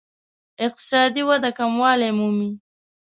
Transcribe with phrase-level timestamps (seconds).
[0.65, 2.51] اقتصادي وده کموالی مومي.